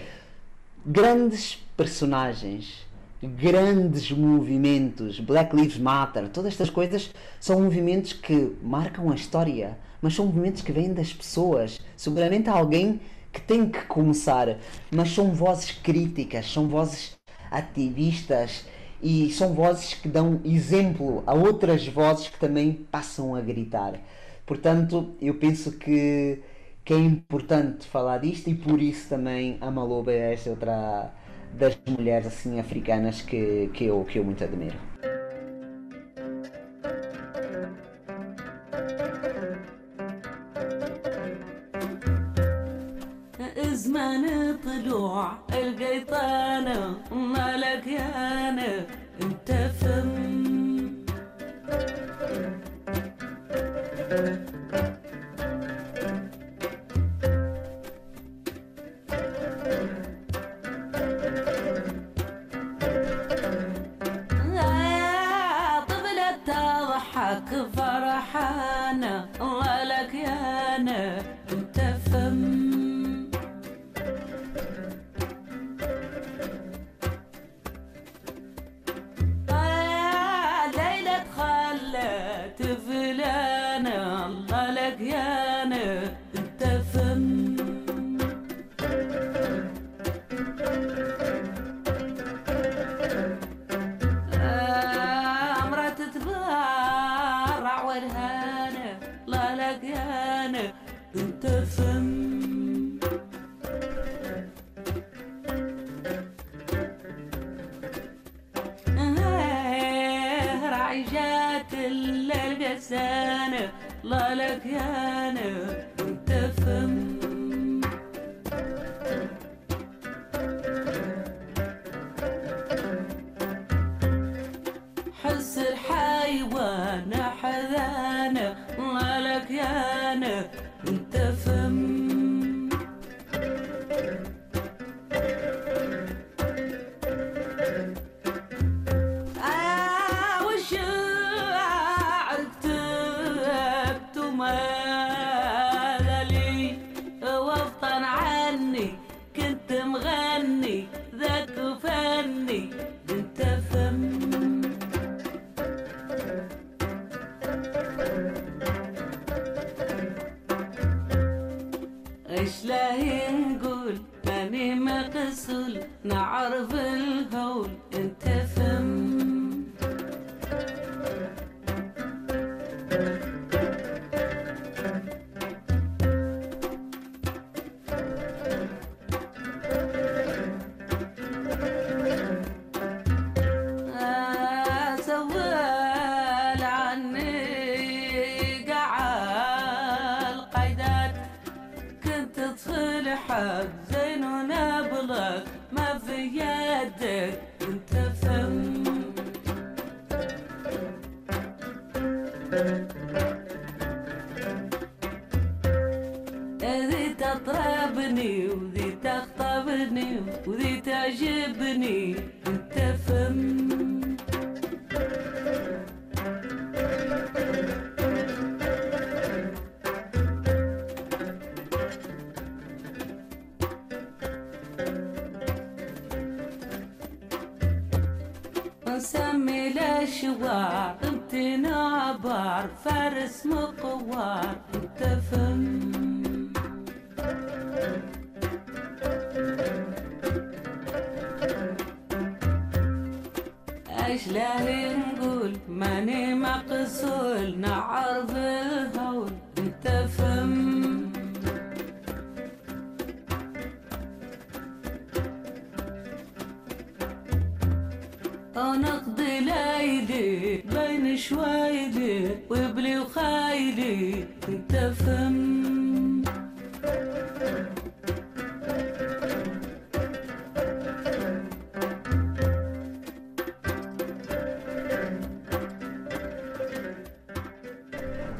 [0.86, 2.86] grandes personagens,
[3.24, 10.16] grandes movimentos, Black Lives Matter, todas estas coisas são movimentos que marcam a história, mas
[10.16, 11.80] são movimentos que vêm das pessoas.
[11.96, 13.00] Seguramente há alguém
[13.32, 14.58] que tem que começar,
[14.92, 17.18] mas são vozes críticas, são vozes
[17.52, 18.66] ativistas
[19.02, 24.00] e são vozes que dão exemplo a outras vozes que também passam a gritar.
[24.46, 26.40] Portanto, eu penso que,
[26.84, 31.14] que é importante falar disto e por isso também a Maloba é esta outra
[31.54, 34.78] das mulheres assim africanas que, que, eu, que eu muito admiro.
[43.90, 48.86] زمان طلوع القيطانة مالك يا أنا
[49.22, 51.00] انت فم.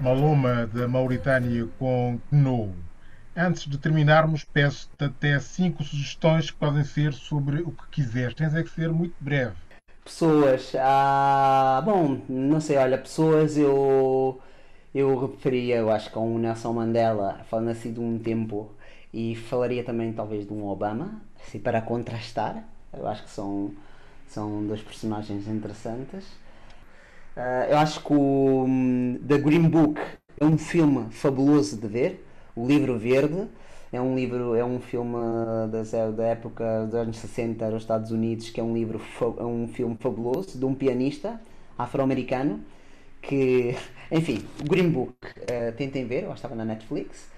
[0.02, 2.74] Maluma da Mauritânia com Kno.
[3.36, 8.34] Antes de terminarmos, peço-te até cinco sugestões que podem ser sobre o que quiseres.
[8.34, 9.56] Tens é que ser muito breve.
[10.04, 14.42] Pessoas, ah, bom, não sei, olha, pessoas eu
[14.96, 18.72] eu referia, eu acho que a um Nelson Mandela, falando assim de um tempo,
[19.14, 22.64] e falaria também talvez de um Obama, assim para contrastar.
[22.94, 23.72] Eu acho que são
[24.28, 26.26] são dois personagens interessantes.
[27.42, 30.00] Ah, eu acho que o hum, The Green Book
[30.40, 32.26] é um filme fabuloso de ver.
[32.56, 33.48] O Livro Verde
[33.94, 35.16] é um livro, é um filme
[35.72, 39.00] das- da, época dos anos 60 nos Estados Unidos, que é um livro,
[39.40, 41.40] é um filme fabuloso de um pianista
[41.78, 42.60] afro-americano
[43.22, 43.76] que,
[44.12, 45.14] enfim, o Green Book,
[45.48, 47.30] eh, tentem ver, eu estava na Netflix.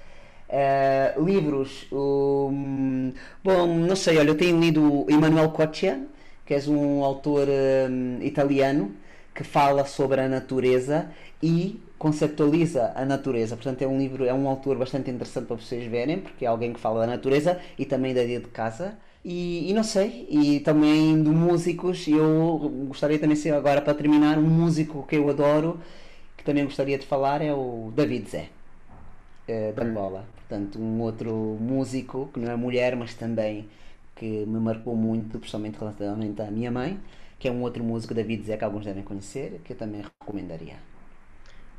[0.49, 6.05] Eh, livros, hum, bom, não sei, olha, eu tenho lido Emmanuel Coccia,
[6.45, 7.47] que és um autor
[7.89, 8.91] hum, italiano
[9.33, 11.09] que fala sobre a natureza
[11.41, 13.55] e conceptualiza a natureza.
[13.55, 16.73] Portanto, é um livro, é um autor bastante interessante para vocês verem, porque é alguém
[16.73, 18.97] que fala da natureza e também da dia de casa.
[19.23, 22.57] E, e não sei, e também de músicos, eu
[22.87, 25.79] gostaria também, se agora para terminar, um músico que eu adoro,
[26.35, 28.49] que também gostaria de falar, é o David Zé
[29.47, 30.25] eh, de Angola.
[30.35, 33.69] Portanto, um outro músico que não é mulher, mas também
[34.15, 36.99] que me marcou muito, principalmente relativamente à minha mãe,
[37.41, 40.77] que é um outro músico, David Zé, que alguns devem conhecer, que eu também recomendaria.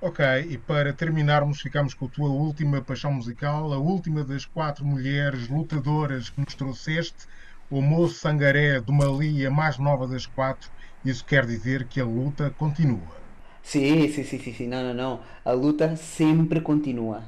[0.01, 4.85] Ok, e para terminarmos, ficamos com a tua última paixão musical, a última das quatro
[4.85, 7.29] mulheres lutadoras que nos trouxeste,
[7.71, 10.69] o moço Sangaré do Mali, a mais nova das quatro.
[11.05, 13.23] Isso quer dizer que a luta continua.
[13.63, 15.21] Sim, sim, sim, sim, sim, não, não, não.
[15.45, 17.23] A luta sempre continua.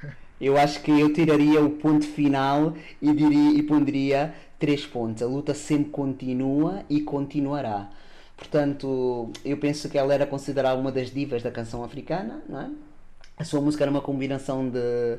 [0.40, 5.22] Eu acho que eu tiraria o ponto final e diria e pondria três pontos.
[5.22, 7.90] A luta sempre continua e continuará.
[8.36, 12.70] Portanto, eu penso que ela era considerada uma das divas da canção africana, não é?
[13.36, 15.18] A sua música era uma combinação de,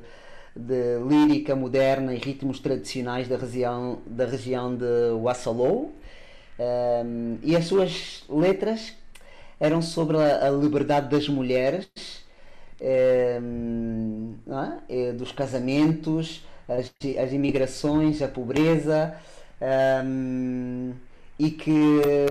[0.55, 5.91] de lírica moderna e ritmos tradicionais da região, da região de Wassalou.
[6.59, 8.93] Um, e as suas letras
[9.59, 11.89] eram sobre a, a liberdade das mulheres,
[14.45, 15.13] não é?
[15.13, 19.15] Dos casamentos, as, as imigrações, a pobreza,
[20.05, 20.93] hum,
[21.39, 21.71] e que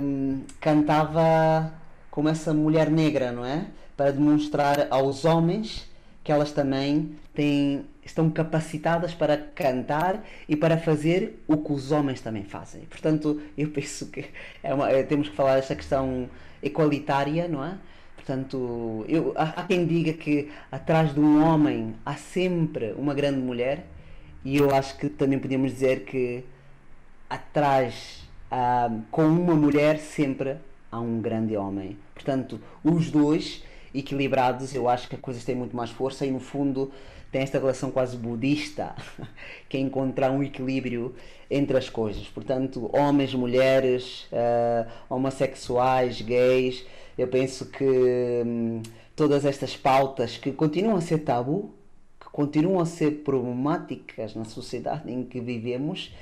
[0.00, 1.72] hum, cantava
[2.10, 3.66] como essa mulher negra, não é?
[3.96, 5.88] Para demonstrar aos homens
[6.22, 12.20] que elas também têm, estão capacitadas para cantar e para fazer o que os homens
[12.20, 12.82] também fazem.
[12.82, 14.26] Portanto, eu penso que
[14.62, 16.28] é uma- é- temos que falar desta questão
[16.62, 17.74] equalitária, não é?
[18.16, 23.38] Portanto, eu, há, há quem diga que atrás de um homem há sempre uma grande
[23.40, 23.86] mulher,
[24.44, 26.44] e eu acho que também podemos dizer que
[27.28, 30.56] atrás, ah, com uma mulher, sempre
[30.90, 31.96] há um grande homem.
[32.14, 33.62] Portanto, os dois
[33.94, 36.90] equilibrados, eu acho que as coisas têm muito mais força e, no fundo,
[37.30, 38.94] tem esta relação quase budista,
[39.68, 41.14] que é encontrar um equilíbrio
[41.50, 42.26] entre as coisas.
[42.28, 46.84] Portanto, homens, mulheres, ah, homossexuais, gays,
[47.16, 48.82] eu penso que hum,
[49.14, 51.74] todas estas pautas que continuam a ser tabu,
[52.32, 56.14] continuam a ser problemáticas na sociedade em que vivemos,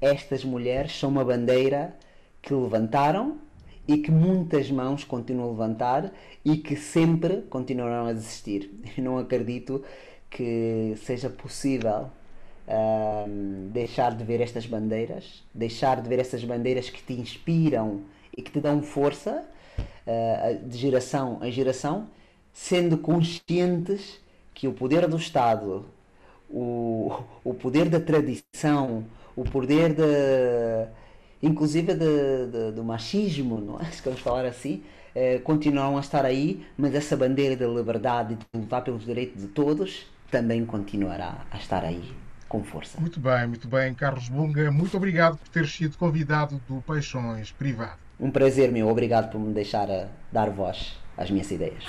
[0.00, 1.96] estas mulheres são uma bandeira
[2.42, 3.38] que levantaram
[3.86, 6.12] e que muitas mãos continuam a levantar
[6.44, 8.70] e que sempre continuarão a existir.
[8.96, 9.82] Eu não acredito
[10.30, 12.10] que seja possível
[12.66, 18.02] ahm, deixar de ver estas bandeiras, deixar de ver essas bandeiras que te inspiram
[18.36, 19.46] e que te dão força
[20.06, 22.08] ah, de geração em geração,
[22.52, 24.20] sendo conscientes
[24.54, 25.84] que o poder do Estado,
[26.50, 27.12] o,
[27.44, 29.04] o poder da tradição,
[29.36, 30.02] o poder de,
[31.42, 33.84] inclusive de, de- do machismo, não é?
[33.86, 34.82] se vamos falar assim,
[35.14, 39.40] eh, continuam a estar aí, mas essa bandeira da liberdade e de lutar pelos direitos
[39.42, 42.02] de todos também continuará a estar aí
[42.48, 43.00] com força.
[43.00, 43.94] Muito bem, muito bem.
[43.94, 47.98] Carlos Bunga, muito obrigado por ter sido convidado do Paixões Privado.
[48.18, 51.84] Um prazer meu, obrigado por me deixar a dar voz às minhas ideias.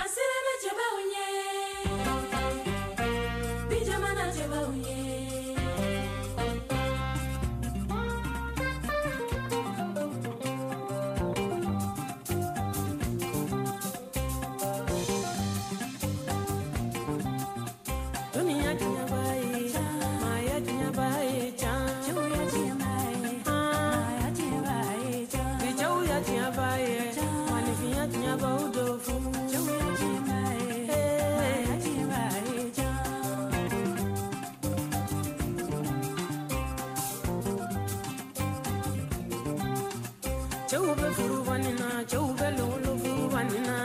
[40.70, 43.76] Cɛw bɛ furu bani na, cɛw bɛ lolo furu bani na.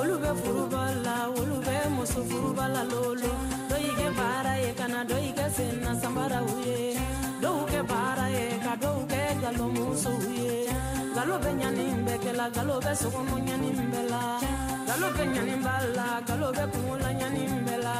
[0.00, 3.30] Olu bɛ furu ba la, olu bɛ muso furu ba la lolo.
[3.68, 6.76] Dɔ y'i kɛ baara ye ka na, dɔ y'i kɛ sen na sanbaraw ye.
[7.42, 10.68] Dɔw kɛ baara ye ka dɔw kɛ galɔmusow ye.
[11.14, 14.22] Galo bɛ ɲani bɛɛ kɛla, galo bɛ sokɔnɔ ɲani bɛɛ la.
[14.88, 17.96] Galo bɛ ɲani b'a la, galo bɛ kungo la ɲani bɛɛ la.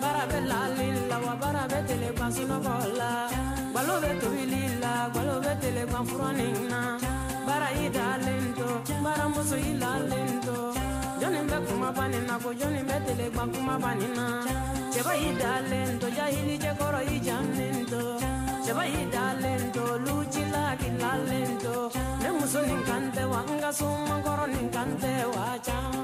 [0.00, 3.10] Baara bɛ lali la wa baara bɛ teleban sunɔgɔ la.
[3.72, 7.01] Gbalo bɛ tobili la, gbalo bɛ teleban furanin na.
[7.72, 8.66] I dalen to,
[9.04, 10.56] baramuso i lalen to.
[11.20, 12.96] Jɔnni bɛ kuma bani na ko jɔnni bɛ
[15.28, 17.86] i dalen to, jahili cɛkɔrɔ i jannen
[19.00, 19.72] i dalen
[20.06, 21.74] lucila k'i lalen to.
[22.22, 23.40] Ne muso nin kan tɛ wa,
[25.66, 26.01] nin.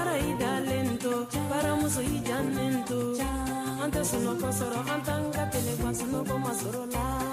[0.00, 3.12] para ida lento, para muso ida lento.
[3.82, 7.29] Antes uno con soro, antanga tele, cuando uno con masorola.